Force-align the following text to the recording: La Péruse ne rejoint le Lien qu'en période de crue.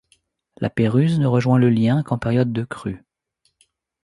La 0.57 0.71
Péruse 0.71 1.19
ne 1.19 1.27
rejoint 1.27 1.59
le 1.59 1.69
Lien 1.69 2.01
qu'en 2.01 2.17
période 2.17 2.51
de 2.51 2.63
crue. 2.63 3.03